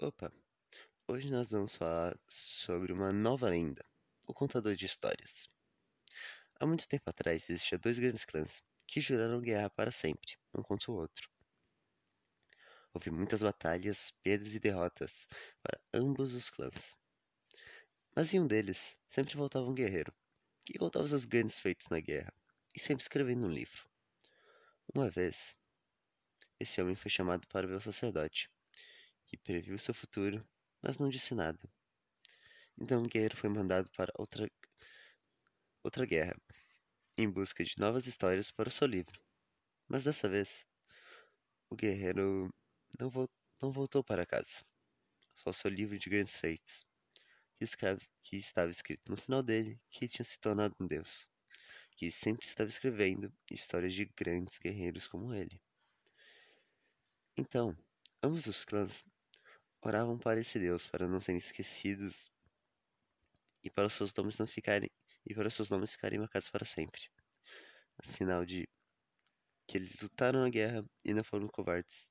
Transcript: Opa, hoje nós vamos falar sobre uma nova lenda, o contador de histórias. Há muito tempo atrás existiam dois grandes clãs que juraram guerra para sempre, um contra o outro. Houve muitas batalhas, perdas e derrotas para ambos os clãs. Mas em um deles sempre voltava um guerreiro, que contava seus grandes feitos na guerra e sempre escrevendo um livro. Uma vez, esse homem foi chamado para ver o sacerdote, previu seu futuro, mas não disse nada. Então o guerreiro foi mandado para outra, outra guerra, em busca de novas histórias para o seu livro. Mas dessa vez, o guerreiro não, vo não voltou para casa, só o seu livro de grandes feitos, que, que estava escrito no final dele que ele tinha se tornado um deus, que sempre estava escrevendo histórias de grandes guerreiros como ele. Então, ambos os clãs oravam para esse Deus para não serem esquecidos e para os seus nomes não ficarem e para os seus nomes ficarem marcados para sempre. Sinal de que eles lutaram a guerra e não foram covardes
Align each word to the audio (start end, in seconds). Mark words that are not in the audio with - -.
Opa, 0.00 0.30
hoje 1.06 1.30
nós 1.30 1.52
vamos 1.52 1.76
falar 1.76 2.18
sobre 2.28 2.92
uma 2.92 3.12
nova 3.12 3.48
lenda, 3.48 3.84
o 4.26 4.34
contador 4.34 4.74
de 4.74 4.86
histórias. 4.86 5.48
Há 6.58 6.66
muito 6.66 6.88
tempo 6.88 7.08
atrás 7.08 7.48
existiam 7.48 7.78
dois 7.78 7.96
grandes 8.00 8.24
clãs 8.24 8.60
que 8.88 9.00
juraram 9.00 9.40
guerra 9.40 9.70
para 9.70 9.92
sempre, 9.92 10.36
um 10.52 10.62
contra 10.62 10.90
o 10.90 10.96
outro. 10.96 11.30
Houve 12.92 13.10
muitas 13.10 13.40
batalhas, 13.40 14.10
perdas 14.20 14.56
e 14.56 14.58
derrotas 14.58 15.28
para 15.62 15.80
ambos 15.94 16.34
os 16.34 16.50
clãs. 16.50 16.96
Mas 18.16 18.34
em 18.34 18.40
um 18.40 18.48
deles 18.48 18.98
sempre 19.06 19.36
voltava 19.36 19.64
um 19.64 19.74
guerreiro, 19.74 20.12
que 20.64 20.76
contava 20.76 21.06
seus 21.06 21.24
grandes 21.24 21.60
feitos 21.60 21.88
na 21.88 22.00
guerra 22.00 22.34
e 22.74 22.80
sempre 22.80 23.02
escrevendo 23.02 23.46
um 23.46 23.50
livro. 23.50 23.88
Uma 24.92 25.08
vez, 25.08 25.56
esse 26.58 26.82
homem 26.82 26.96
foi 26.96 27.12
chamado 27.12 27.46
para 27.46 27.66
ver 27.66 27.76
o 27.76 27.80
sacerdote, 27.80 28.50
previu 29.44 29.78
seu 29.78 29.94
futuro, 29.94 30.44
mas 30.82 30.98
não 30.98 31.08
disse 31.08 31.34
nada. 31.34 31.60
Então 32.76 33.02
o 33.02 33.08
guerreiro 33.08 33.36
foi 33.36 33.48
mandado 33.50 33.88
para 33.96 34.12
outra, 34.18 34.50
outra 35.82 36.04
guerra, 36.04 36.34
em 37.16 37.30
busca 37.30 37.62
de 37.62 37.78
novas 37.78 38.06
histórias 38.06 38.50
para 38.50 38.68
o 38.68 38.72
seu 38.72 38.86
livro. 38.86 39.20
Mas 39.86 40.02
dessa 40.02 40.28
vez, 40.28 40.66
o 41.70 41.76
guerreiro 41.76 42.52
não, 42.98 43.10
vo 43.10 43.28
não 43.62 43.70
voltou 43.70 44.02
para 44.02 44.26
casa, 44.26 44.64
só 45.34 45.50
o 45.50 45.54
seu 45.54 45.70
livro 45.70 45.98
de 45.98 46.08
grandes 46.08 46.38
feitos, 46.38 46.86
que, 47.58 47.66
que 48.22 48.36
estava 48.36 48.70
escrito 48.70 49.10
no 49.10 49.16
final 49.16 49.42
dele 49.42 49.78
que 49.90 50.04
ele 50.04 50.08
tinha 50.08 50.24
se 50.24 50.38
tornado 50.40 50.74
um 50.80 50.86
deus, 50.86 51.28
que 51.96 52.10
sempre 52.10 52.46
estava 52.46 52.68
escrevendo 52.68 53.32
histórias 53.50 53.92
de 53.92 54.06
grandes 54.16 54.58
guerreiros 54.58 55.06
como 55.06 55.34
ele. 55.34 55.60
Então, 57.36 57.76
ambos 58.22 58.46
os 58.46 58.64
clãs 58.64 59.04
oravam 59.84 60.18
para 60.18 60.40
esse 60.40 60.58
Deus 60.58 60.86
para 60.86 61.06
não 61.06 61.20
serem 61.20 61.38
esquecidos 61.38 62.30
e 63.62 63.70
para 63.70 63.86
os 63.86 63.92
seus 63.92 64.12
nomes 64.14 64.38
não 64.38 64.46
ficarem 64.46 64.90
e 65.26 65.34
para 65.34 65.48
os 65.48 65.54
seus 65.54 65.70
nomes 65.70 65.92
ficarem 65.92 66.18
marcados 66.18 66.48
para 66.50 66.64
sempre. 66.64 67.02
Sinal 68.02 68.44
de 68.44 68.68
que 69.66 69.78
eles 69.78 69.94
lutaram 70.00 70.44
a 70.44 70.48
guerra 70.48 70.84
e 71.04 71.14
não 71.14 71.24
foram 71.24 71.48
covardes 71.48 72.06